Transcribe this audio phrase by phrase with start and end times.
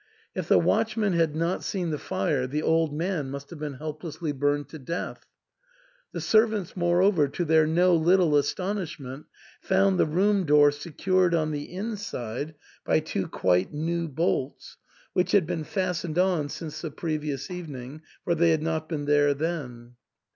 [0.33, 4.31] If the watchman had not seen the fire the old man must have been helplessly
[4.31, 5.27] burned to death.
[6.11, 9.27] The servants, moreover, to their no little astonishment
[9.61, 14.77] found the room door secured on the inside by two quite new bolts,
[15.13, 19.05] which had been fastened on since the previ ous evening, for they had not been
[19.05, 19.97] there then.